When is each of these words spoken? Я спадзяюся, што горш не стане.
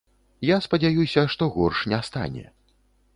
Я 0.49 0.55
спадзяюся, 0.65 1.25
што 1.33 1.49
горш 1.57 1.83
не 1.91 1.99
стане. 2.09 2.45